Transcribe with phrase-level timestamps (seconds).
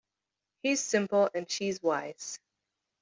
[0.63, 2.39] He's simple and she's wise.